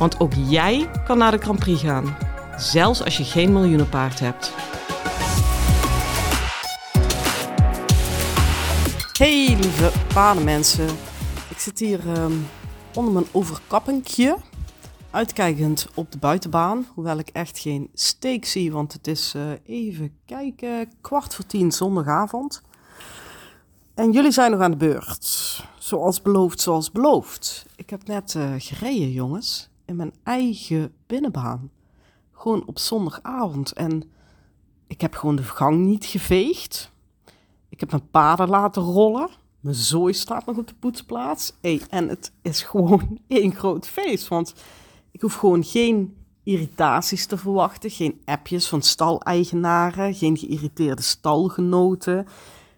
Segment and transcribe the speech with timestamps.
[0.00, 2.16] Want ook jij kan naar de Grand Prix gaan,
[2.56, 4.52] zelfs als je geen miljoenenpaard hebt.
[9.18, 10.88] Hey lieve paardenmensen,
[11.48, 12.46] ik zit hier um,
[12.94, 14.36] onder mijn overkappingje,
[15.10, 16.86] uitkijkend op de buitenbaan.
[16.94, 21.72] Hoewel ik echt geen steek zie, want het is uh, even kijken, kwart voor tien
[21.72, 22.62] zondagavond.
[23.94, 25.64] En jullie zijn nog aan de beurt.
[25.78, 27.66] Zoals beloofd, zoals beloofd.
[27.76, 31.70] Ik heb net uh, gereden, jongens, in mijn eigen binnenbaan.
[32.32, 33.72] Gewoon op zondagavond.
[33.72, 34.02] En
[34.86, 36.92] ik heb gewoon de gang niet geveegd.
[37.68, 39.28] Ik heb mijn paden laten rollen.
[39.60, 41.52] Mijn zooi staat nog op de poetsplaats.
[41.60, 44.28] Hey, en het is gewoon één groot feest.
[44.28, 44.54] Want
[45.10, 47.90] ik hoef gewoon geen irritaties te verwachten.
[47.90, 50.14] Geen appjes van staleigenaren.
[50.14, 52.26] Geen geïrriteerde stalgenoten.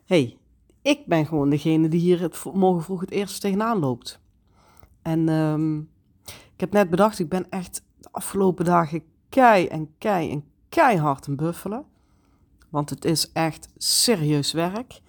[0.04, 0.36] hey,
[0.82, 4.20] ik ben gewoon degene die hier het morgen vroeg het eerst tegenaan loopt.
[5.02, 5.90] En um,
[6.62, 11.36] heb net bedacht, ik ben echt de afgelopen dagen kei en kei en keihard een
[11.36, 11.84] buffelen.
[12.68, 15.00] Want het is echt serieus werk.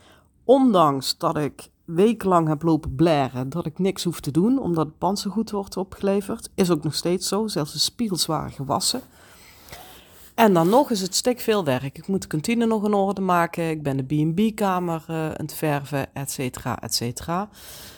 [0.44, 4.98] Ondanks dat ik wekenlang heb lopen blaren dat ik niks hoef te doen, omdat het
[4.98, 7.48] pand zo goed wordt opgeleverd, is ook nog steeds zo.
[7.48, 9.02] Zelfs de spiegels waren gewassen.
[10.36, 11.98] En dan nog is het stik veel werk.
[11.98, 13.70] Ik moet de kantine nog in orde maken.
[13.70, 17.50] Ik ben de B&B-kamer uh, aan het verven, et cetera, et cetera.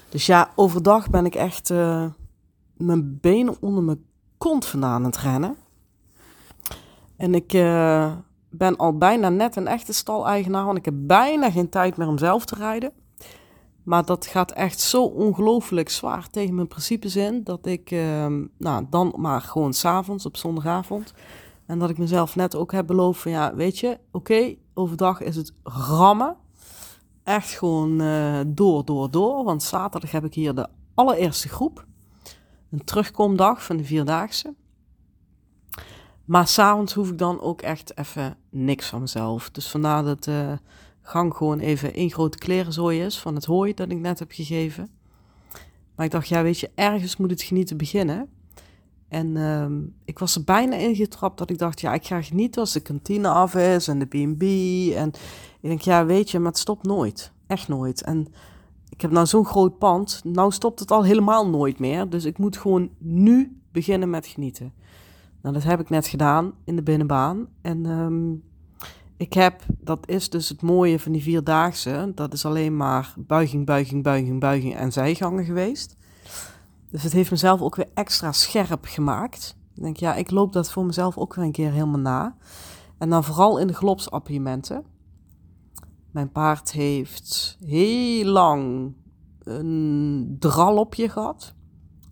[0.09, 2.05] Dus ja, overdag ben ik echt uh,
[2.77, 4.05] mijn benen onder mijn
[4.37, 5.55] kont vandaan aan het rennen.
[7.17, 8.11] En ik uh,
[8.49, 12.17] ben al bijna net een echte stal-eigenaar, want ik heb bijna geen tijd meer om
[12.17, 12.91] zelf te rijden.
[13.83, 17.91] Maar dat gaat echt zo ongelooflijk zwaar tegen mijn principes in, dat ik
[18.57, 21.13] nou, dan maar gewoon s'avonds, op zondagavond
[21.65, 25.35] en dat ik mezelf net ook heb beloofd van ja, weet je, oké, overdag is
[25.35, 26.35] het rammen.
[27.23, 29.43] Echt gewoon uh, door, door, door.
[29.43, 31.85] Want zaterdag heb ik hier de allereerste groep.
[32.71, 34.53] Een terugkomdag van de Vierdaagse.
[36.25, 39.49] Maar s'avonds hoef ik dan ook echt even niks van mezelf.
[39.49, 40.59] Dus vandaar dat de
[41.01, 44.89] gang gewoon even één grote klerenzooi is van het hooi dat ik net heb gegeven.
[45.95, 48.29] Maar ik dacht, ja, weet je, ergens moet het genieten beginnen.
[49.07, 52.73] En ehm, ik was er bijna ingetrapt dat ik dacht, ja, ik ga genieten als
[52.73, 54.41] de kantine af is en de B&B.
[54.95, 55.07] En
[55.61, 57.31] ik denk, ja, weet je, maar het stopt nooit.
[57.47, 58.01] Echt nooit.
[58.01, 58.27] En
[58.89, 62.09] ik heb nou zo'n groot pand, nou stopt het al helemaal nooit meer.
[62.09, 64.73] Dus ik moet gewoon nu beginnen met genieten.
[65.41, 67.47] Nou, dat heb ik net gedaan in de binnenbaan.
[67.61, 68.33] En ehm,
[69.17, 73.65] ik heb, dat is dus het mooie van die vierdaagse, dat is alleen maar buiging,
[73.65, 75.95] buiging, buiging, buiging en zijgangen geweest.
[76.89, 79.55] Dus het heeft mezelf ook weer extra scherp gemaakt.
[79.75, 82.35] Ik denk, ja, ik loop dat voor mezelf ook weer een keer helemaal na.
[82.97, 84.83] En dan vooral in de glopsappiëmenten.
[86.15, 88.93] Mijn paard heeft heel lang
[89.43, 91.53] een dralopje gehad.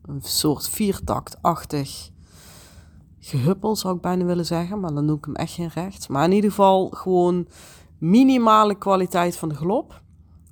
[0.06, 2.10] Een soort viertaktachtig
[3.20, 4.80] gehuppel zou ik bijna willen zeggen.
[4.80, 6.10] Maar dan doe ik hem echt geen recht.
[6.10, 7.48] Maar in ieder geval gewoon
[7.98, 10.02] minimale kwaliteit van de glop.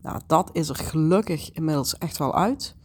[0.02, 2.76] Nou, dat is er gelukkig inmiddels echt wel uit.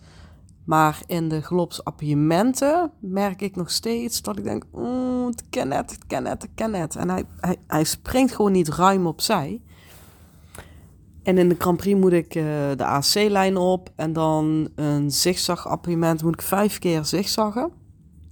[0.65, 5.91] Maar in de glopsappiëmenten merk ik nog steeds dat ik denk, oh, het ken het,
[5.91, 6.97] het ken het, het ken het.
[6.97, 9.61] En hij, hij, hij springt gewoon niet ruim opzij.
[11.27, 12.45] En in de Grand Prix moet ik uh,
[12.77, 17.71] de AC-lijn op en dan een zigzag-appiëment moet ik vijf keer zigzaggen.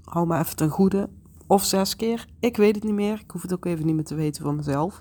[0.05, 1.09] Hou maar even ten goede.
[1.47, 2.27] Of zes keer.
[2.41, 3.21] Ik weet het niet meer.
[3.25, 5.01] Ik hoef het ook even niet meer te weten van mezelf.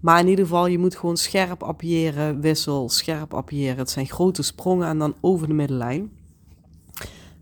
[0.00, 3.78] Maar in ieder geval, je moet gewoon scherp appiëren, wissel, scherp appiëren.
[3.78, 6.10] Het zijn grote sprongen en dan over de middenlijn.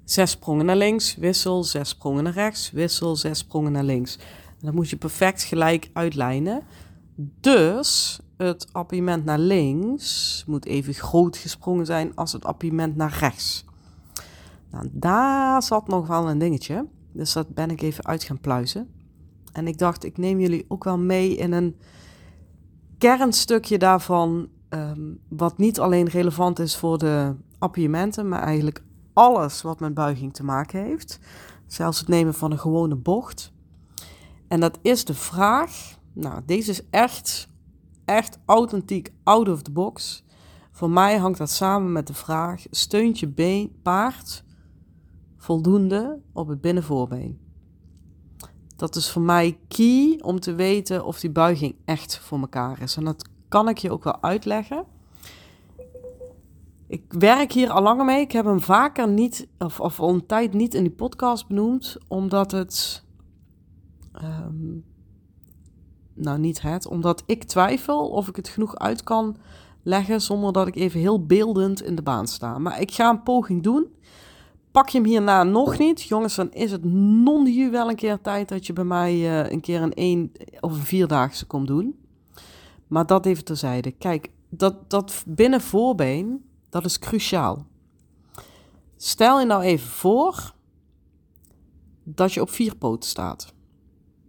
[0.05, 4.17] Zes sprongen naar links, wissel, zes sprongen naar rechts, wissel, zes sprongen naar links.
[4.49, 6.63] En dat moet je perfect gelijk uitlijnen.
[7.41, 13.65] Dus het appiëment naar links moet even groot gesprongen zijn als het appiëment naar rechts.
[14.71, 16.87] Nou, daar zat nog wel een dingetje.
[17.13, 18.89] Dus dat ben ik even uit gaan pluizen.
[19.53, 21.77] En ik dacht, ik neem jullie ook wel mee in een
[22.99, 24.49] kernstukje daarvan.
[24.69, 28.83] Ehm, wat niet alleen relevant is voor de appiëmenten, maar eigenlijk
[29.13, 31.19] alles wat met buiging te maken heeft.
[31.67, 33.53] Zelfs het nemen van een gewone bocht.
[34.49, 36.01] En dat is de vraag.
[36.13, 37.49] Nou, deze is echt,
[38.05, 40.25] echt authentiek out of the box.
[40.71, 44.45] Voor mij hangt dat samen met de vraag: steunt je paard
[45.37, 47.41] voldoende op het binnenvoorbeen.
[48.77, 52.97] Dat is voor mij key om te weten of die buiging echt voor elkaar is.
[52.97, 54.85] En dat kan ik je ook wel uitleggen.
[56.87, 58.21] Ik werk hier al langer mee.
[58.21, 62.51] Ik heb hem vaker niet, of, of een tijd niet in die podcast benoemd, omdat
[62.51, 63.05] het.
[64.13, 64.77] Ehm,
[66.15, 69.37] nou, niet het, omdat ik twijfel of ik het genoeg uit kan
[69.83, 72.59] leggen zonder dat ik even heel beeldend in de baan sta.
[72.59, 73.87] Maar ik ga een poging doen.
[74.71, 78.49] Pak je hem hierna nog niet, jongens, dan is het non wel een keer tijd
[78.49, 81.99] dat je bij mij uh, een keer een één of een vierdaagse komt doen.
[82.87, 83.91] Maar dat even terzijde.
[83.91, 87.67] Kijk, dat, dat binnenvoorbeen, dat is cruciaal.
[88.97, 90.55] Stel je nou even voor
[92.03, 93.53] dat je op vier poten staat.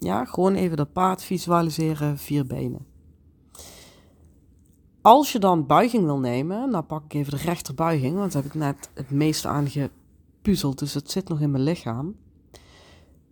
[0.04, 2.86] Ja, gewoon even dat paard visualiseren, vier benen.
[5.02, 8.54] Als je dan buiging wil nemen, nou pak ik even de rechterbuiging, want daar heb
[8.54, 12.16] ik net het meeste aan gepuzzeld, dus het zit nog in mijn lichaam.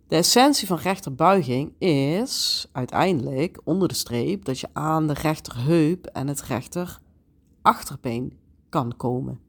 [0.08, 6.28] De essentie van rechterbuiging is uiteindelijk onder de streep dat je aan de rechterheup en
[6.28, 7.00] het rechter
[7.62, 8.38] achterbeen
[8.68, 9.40] kan komen.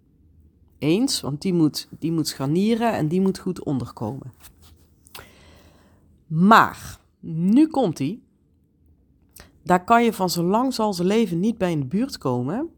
[0.77, 4.33] Eens, want die moet, die moet scharnieren en die moet goed onderkomen.
[6.27, 8.23] Maar, nu komt die.
[9.63, 12.69] Daar kan je van zo lang zal zijn leven niet bij in de buurt komen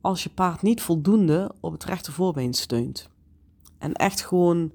[0.00, 3.08] als je paard niet voldoende op het rechtervoorbeen steunt.
[3.78, 4.72] En echt gewoon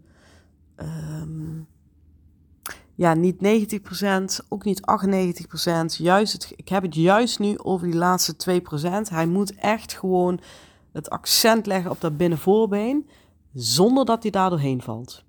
[0.76, 1.62] ehm,
[2.96, 3.36] ja, niet
[4.42, 5.98] 90%, ook niet 98%.
[5.98, 9.10] Juist het, ik heb het juist nu over die laatste 2%.
[9.10, 10.40] Hij moet echt gewoon
[10.92, 13.10] het accent leggen op dat binnenvoorbeen,
[13.54, 15.26] zonder dat hij daar doorheen valt.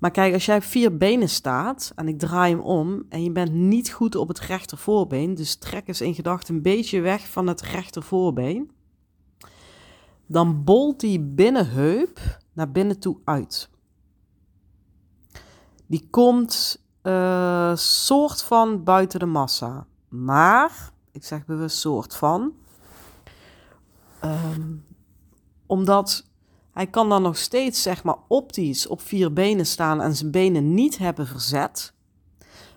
[0.00, 3.52] Maar kijk, als jij vier benen staat en ik draai hem om en je bent
[3.52, 7.60] niet goed op het rechtervoorbeen, dus trek eens in gedachten een beetje weg van het
[7.60, 8.70] rechtervoorbeen,
[10.26, 13.70] dan bolt die binnenheup naar binnen toe uit
[15.90, 19.86] die komt uh, soort van buiten de massa.
[20.08, 22.52] Maar, ik zeg bewust soort van,
[24.24, 24.84] um,
[25.66, 26.29] omdat
[26.80, 30.74] hij kan dan nog steeds, zeg maar, optisch op vier benen staan en zijn benen
[30.74, 31.94] niet hebben verzet.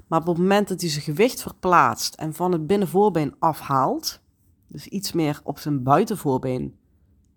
[0.07, 4.19] Maar op het moment dat hij zijn gewicht verplaatst en van het binnenvoorbeen afhaalt,
[4.67, 6.77] dus iets meer op zijn buitenvoorbeen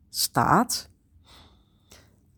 [0.08, 0.90] staat,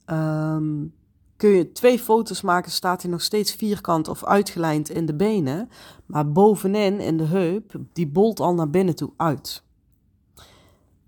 [0.07, 0.95] um,
[1.37, 5.69] kun je twee foto's maken, staat hij nog steeds vierkant of uitgelijnd in de benen.
[6.07, 9.63] Maar bovenin in de heup, die bolt al naar binnen toe uit.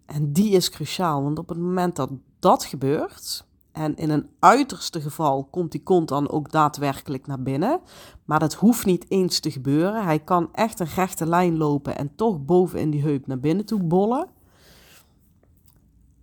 [0.06, 5.00] En die is cruciaal, want op het moment dat dat gebeurt, en in een uiterste
[5.00, 7.80] geval komt die kont dan ook daadwerkelijk naar binnen.
[8.24, 10.04] Maar dat hoeft niet eens te gebeuren.
[10.04, 13.64] Hij kan echt een rechte lijn lopen en toch boven in die heup naar binnen
[13.64, 14.28] toe bollen.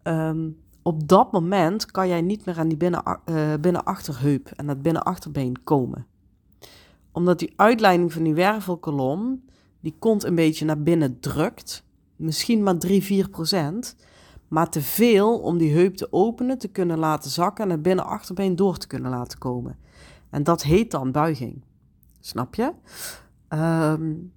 [0.04, 4.82] Um, op dat moment kan jij niet meer aan die binnen, uh, binnenachterheup en dat
[4.82, 6.06] binnenachterbeen komen.
[7.12, 9.44] Omdat die uitleiding van die wervelkolom
[9.80, 11.84] die kont een beetje naar binnen drukt.
[12.16, 13.96] Misschien maar 3, 4 procent.
[14.48, 18.56] Maar te veel om die heup te openen, te kunnen laten zakken en het binnenachterbeen
[18.56, 19.78] door te kunnen laten komen.
[20.30, 21.64] En dat heet dan buiging.
[22.20, 22.74] Snap je?
[23.50, 24.34] Um,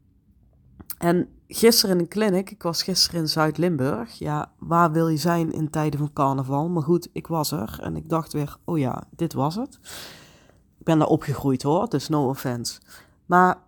[0.99, 4.13] en gisteren in een clinic, ik was gisteren in Zuid-Limburg.
[4.13, 6.69] Ja, waar wil je zijn in tijden van carnaval?
[6.69, 9.79] Maar goed, ik was er en ik dacht weer, oh ja, dit was het.
[10.79, 12.81] Ik ben daar opgegroeid hoor, dus no offense.
[13.27, 13.59] Maar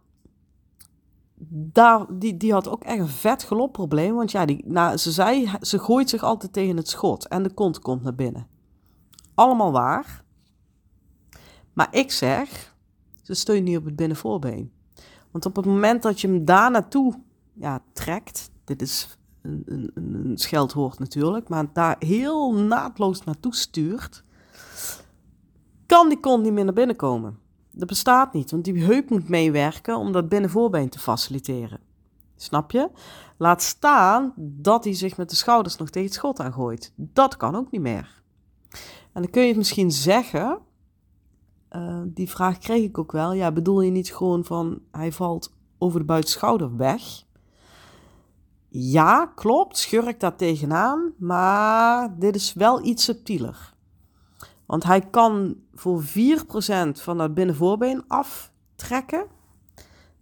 [1.55, 4.15] daar, die, die had ook echt een vet galopprobleem.
[4.15, 7.55] Want ja, die, nou, ze zei, ze gooit zich altijd tegen het schot en de
[7.55, 8.47] kont komt naar binnen.
[9.35, 10.25] Allemaal waar.
[11.73, 12.75] Maar ik zeg,
[13.23, 14.73] ze steunt niet op het binnenvoorbeen.
[15.31, 17.21] Want op het moment dat je hem daar naartoe
[17.53, 24.25] ja, trekt, dit is een, een, een scheldwoord natuurlijk, maar daar heel naadloos naartoe stuurt,
[25.87, 27.39] kan die kont niet meer naar binnen komen.
[27.73, 31.81] Dat bestaat niet, want die heup moet meewerken om dat binnenvoorbeen te faciliteren.
[32.37, 32.91] Snap je?
[33.37, 36.93] Laat staan dat hij zich met de schouders nog tegen het schot aangooit.
[36.97, 38.23] Dat kan ook niet meer.
[39.13, 40.59] En dan kun je het misschien zeggen,
[41.71, 43.33] uh, die vraag kreeg ik ook wel.
[43.33, 47.03] Ja, bedoel je niet gewoon van hij valt over de buitenschouder weg?
[48.69, 53.75] Ja, klopt, schurk daar tegenaan, maar dit is wel iets subtieler.
[54.67, 56.05] Want hij kan voor 4%
[56.93, 59.27] van dat binnenvoorbeen aftrekken.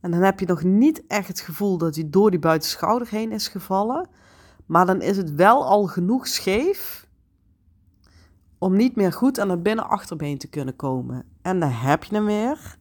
[0.00, 3.32] En dan heb je nog niet echt het gevoel dat hij door die buitenschouder heen
[3.32, 4.08] is gevallen.
[4.66, 7.08] Maar dan is het wel al genoeg scheef
[8.58, 11.24] om niet meer goed aan het binnenachterbeen te kunnen komen.
[11.42, 12.78] En dan heb je hem weer.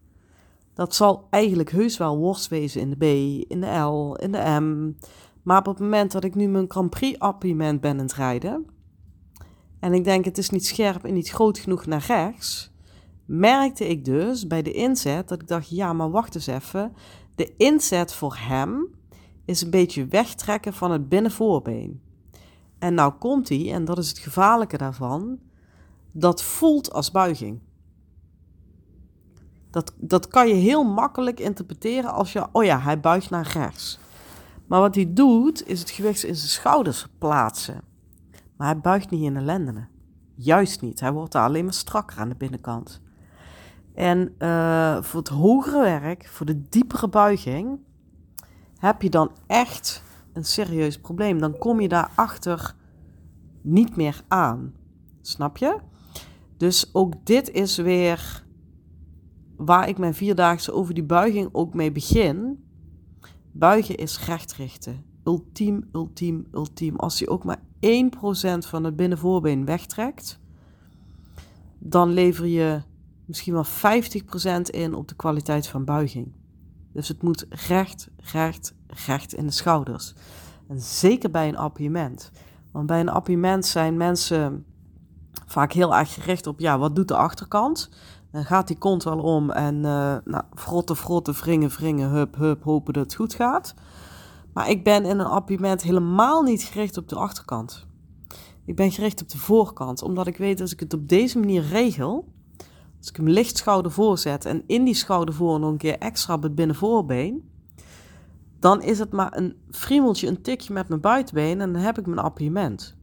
[0.73, 3.03] Dat zal eigenlijk heus wel worst wezen in de B,
[3.51, 4.95] in de L, in de M.
[5.43, 8.65] Maar op het moment dat ik nu mijn Grand Prix appartement ben aan het rijden,
[9.79, 12.71] en ik denk het is niet scherp en niet groot genoeg naar rechts,
[13.25, 16.93] merkte ik dus bij de inzet dat ik dacht, ja, maar wacht eens even.
[17.36, 18.88] De inzet voor hem
[19.45, 22.01] is een beetje wegtrekken van het binnenvoorbeen.
[22.79, 25.39] En nou komt hij, en dat is het gevaarlijke daarvan,
[26.12, 27.59] dat voelt als buiging.
[29.71, 34.00] Dat, dat kan je heel makkelijk interpreteren als je, oh ja, hij buigt naar rechts.
[34.67, 37.88] Maar wat hij doet, is het gewicht in zijn schouders plaatsen.
[38.59, 39.89] Maar hij buigt niet in de lendenen.
[40.35, 40.99] Juist niet.
[40.99, 43.01] Hij wordt daar alleen maar strakker aan de binnenkant.
[43.93, 47.79] En uh, voor het hogere werk, voor de diepere buiging,
[48.77, 51.39] heb je dan echt een serieus probleem.
[51.39, 52.75] Dan kom je daarachter
[53.61, 54.73] niet meer aan.
[55.21, 55.77] Snap je?
[56.57, 58.45] Dus ook dit is weer
[59.57, 62.63] waar ik mijn vierdaagse over die buiging ook mee begin.
[63.51, 65.03] Buigen is recht richten.
[65.23, 66.95] Ultiem, ultiem, ultiem.
[66.95, 70.39] Als je ook maar 1% van het binnenvoorbeen wegtrekt,
[71.79, 72.81] dan lever je
[73.25, 73.69] misschien wel 50%
[74.62, 76.31] in op de kwaliteit van buiging.
[76.93, 80.13] Dus het moet recht, recht, recht in de schouders.
[80.67, 82.31] En zeker bij een appiëment.
[82.71, 84.65] Want bij een appiëment zijn mensen
[85.45, 87.89] vaak heel erg gericht op, ja, wat doet de achterkant?
[88.31, 89.81] Dan gaat die kont wel om en uh,
[90.25, 93.74] nou, frotten, frotten, wringen, wringen, hup, hup, hopen dat het goed gaat.
[94.59, 97.87] Maar ik ben in een appiëment helemaal niet gericht op de achterkant.
[98.65, 101.61] Ik ben gericht op de voorkant, omdat ik weet als ik het op deze manier
[101.61, 102.27] regel,
[102.97, 106.43] als ik hem licht schouder voorzet en in die schoudervoor nog een keer extra op
[106.43, 107.49] het binnenvoorbeen,
[108.59, 112.05] dan is het maar een friemeltje, een tikje met mijn buitenbeen en dan heb ik
[112.05, 112.95] mijn appiëment.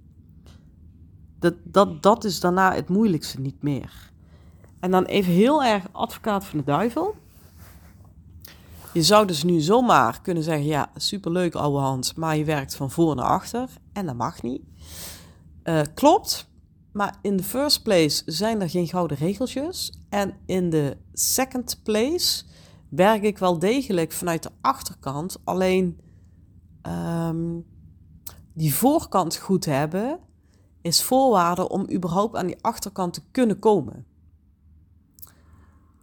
[1.39, 4.13] Dat, dat, dat is daarna het moeilijkste niet meer.
[4.81, 7.15] En dan even heel erg advocaat van de duivel.
[8.97, 12.91] Je zou dus nu zomaar kunnen zeggen: ja, superleuk, oude hand, maar je werkt van
[12.91, 13.69] voor naar achter.
[13.93, 14.63] En dat mag niet.
[15.65, 16.49] Uh, klopt.
[16.93, 20.01] Maar in the first place zijn er geen gouden regeltjes.
[20.09, 22.45] En in de second place
[22.89, 25.37] werk ik wel degelijk vanuit de achterkant.
[25.45, 26.01] Alleen
[26.83, 27.65] um,
[28.55, 30.19] die voorkant goed hebben
[30.83, 34.07] is voorwaarde om überhaupt aan die achterkant te kunnen komen.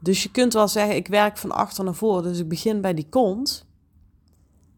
[0.04, 2.94] Dus je kunt wel zeggen, ik werk van achter naar voor, dus ik begin bij
[2.94, 3.66] die kont.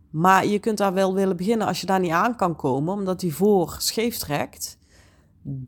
[0.10, 3.20] Maar je kunt daar wel willen beginnen als je daar niet aan kan komen, omdat
[3.20, 4.78] die voor scheef trekt.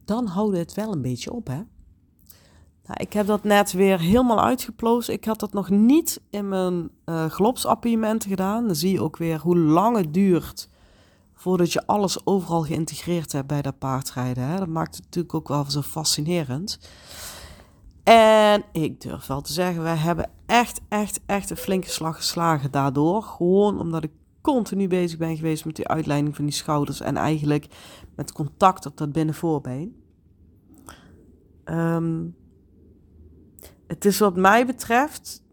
[0.05, 1.61] Dan houden het wel een beetje op, hè.
[2.85, 5.13] Nou, ik heb dat net weer helemaal uitgeplozen.
[5.13, 7.31] Ik had dat nog niet in mijn uh,
[8.17, 8.65] gedaan.
[8.65, 10.69] Dan zie je ook weer hoe lang het duurt
[11.33, 14.43] voordat je alles overal geïntegreerd hebt bij dat paardrijden.
[14.43, 14.57] Hè.
[14.57, 16.79] Dat maakt het natuurlijk ook wel zo fascinerend.
[18.07, 22.71] En ik durf wel te zeggen, wij hebben echt, echt, echt een flinke slag geslagen
[22.71, 23.23] daardoor.
[23.23, 24.11] Gewoon omdat ik
[24.41, 27.67] continu bezig ben geweest met die uitleiding van die schouders en eigenlijk
[28.15, 29.95] met contact op dat binnenvoorbeen.
[31.65, 32.35] Um,
[33.87, 35.43] het is wat mij betreft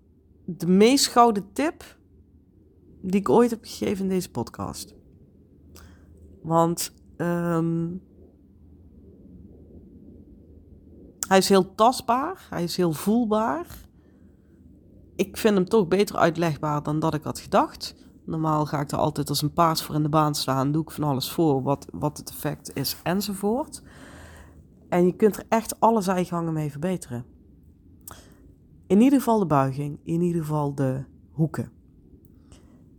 [0.45, 1.99] de meest gouden tip
[3.03, 4.95] die ik ooit heb gegeven in deze podcast.
[6.43, 8.03] Want um,
[11.29, 13.67] hij is heel tastbaar, hij is heel voelbaar.
[15.17, 17.95] Ik vind hem toch beter uitlegbaar dan dat ik had gedacht.
[18.25, 20.91] Normaal ga ik er altijd als een paard voor in de baan staan, doe ik
[20.91, 23.83] van alles voor wat, wat het effect is enzovoort.
[24.89, 27.25] En je kunt er echt alle zijgangen mee verbeteren.
[28.87, 31.73] In ieder geval de buiging, in ieder geval de hoeken.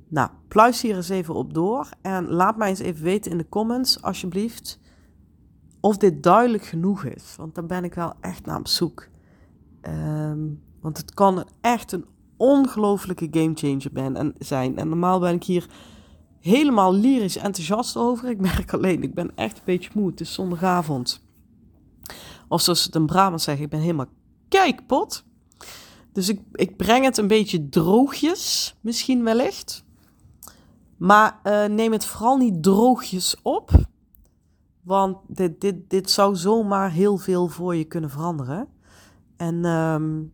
[0.07, 3.49] Nou, pluis hier eens even op door en laat mij eens even weten in de
[3.49, 4.79] comments, alsjeblieft,
[5.85, 7.33] of dit duidelijk genoeg is.
[7.37, 9.07] Want daar ben ik wel echt naar op zoek.
[9.81, 10.39] Ehm,
[10.81, 12.05] want het kan echt een
[12.37, 14.77] ongelofelijke gamechanger en zijn.
[14.77, 15.69] En normaal ben ik hier
[16.39, 18.29] helemaal lyrisch enthousiast over.
[18.29, 20.09] Ik merk alleen, ik ben echt een beetje moe.
[20.09, 21.21] Het is zondagavond.
[22.47, 24.09] Of zoals het in Brabant zeggen, ik ben helemaal
[24.47, 25.23] kijkpot.
[26.11, 29.83] Dus ik, ik breng het een beetje droogjes, misschien wellicht.
[30.97, 33.93] Maar uh, neem het vooral niet droogjes op.
[34.85, 38.67] Want dit, dit, dit zou zomaar heel veel voor je kunnen veranderen.
[39.37, 40.33] En um,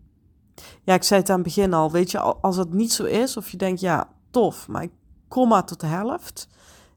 [0.83, 1.91] ja, ik zei het aan het begin al.
[1.91, 4.91] Weet je, als het niet zo is, of je denkt, ja, tof, maar ik
[5.27, 6.47] kom maar tot de helft.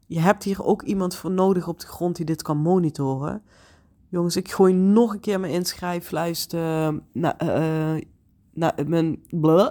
[0.07, 3.43] Je hebt hier ook iemand voor nodig op de grond die dit kan monitoren.
[4.09, 7.37] Jongens, ik gooi nog een keer mijn inschrijflijst uh, naar,
[8.55, 9.23] uh, mijn...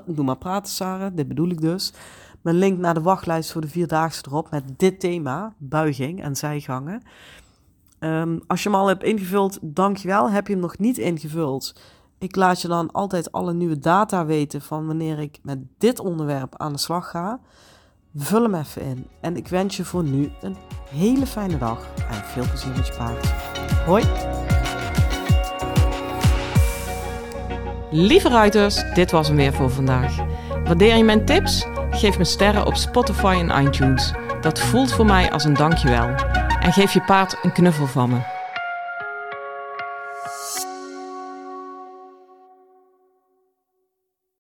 [0.06, 1.16] Doe maar praten, Sarah.
[1.16, 1.94] Dit bedoel ik dus.
[2.42, 7.02] Mijn link naar de wachtlijst voor de Vierdaagse erop met dit thema, buiging en zijgangen.
[8.04, 10.32] Ehm, als je hem al hebt ingevuld, dankjewel.
[10.32, 11.76] Heb je hem nog niet ingevuld?
[12.20, 16.58] Ik laat je dan altijd alle nieuwe data weten van wanneer ik met dit onderwerp
[16.58, 17.40] aan de slag ga.
[18.16, 19.08] Vul hem even in.
[19.22, 20.56] En ik wens je voor nu een
[20.90, 23.28] hele fijne dag en veel plezier met je paard.
[23.86, 24.04] Hoi!
[27.92, 30.18] Lieve ruiters, dit was hem weer voor vandaag.
[30.64, 31.66] Waardeer je mijn tips?
[31.90, 34.14] Geef me sterren op Spotify en iTunes.
[34.42, 36.43] Dat voelt voor mij als een dankjewel.
[36.64, 38.43] En geef je paard een knuffel van me.